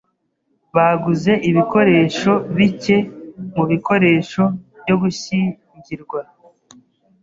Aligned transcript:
Baguze 0.75 1.31
ibikoresho 1.49 2.31
bike 2.55 2.97
mubikoresho 3.55 4.43
byo 4.81 4.95
gushyingirwa. 5.01 6.19